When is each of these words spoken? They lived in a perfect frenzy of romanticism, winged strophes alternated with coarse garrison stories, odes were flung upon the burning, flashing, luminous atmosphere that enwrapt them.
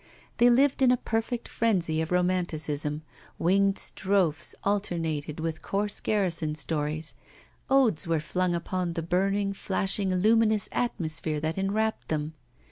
They 0.37 0.49
lived 0.49 0.81
in 0.81 0.89
a 0.91 0.97
perfect 0.97 1.47
frenzy 1.47 2.01
of 2.01 2.11
romanticism, 2.11 3.03
winged 3.37 3.77
strophes 3.77 4.55
alternated 4.63 5.39
with 5.39 5.61
coarse 5.61 5.99
garrison 5.99 6.55
stories, 6.55 7.13
odes 7.69 8.07
were 8.07 8.19
flung 8.19 8.55
upon 8.55 8.93
the 8.93 9.03
burning, 9.03 9.53
flashing, 9.53 10.11
luminous 10.15 10.67
atmosphere 10.71 11.39
that 11.41 11.59
enwrapt 11.59 12.07
them. 12.07 12.33